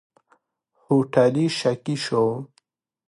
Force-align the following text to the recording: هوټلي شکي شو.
هوټلي 0.81 1.45
شکي 1.59 1.95
شو. 2.05 2.23